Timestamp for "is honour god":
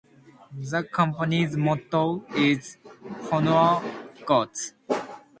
2.35-4.49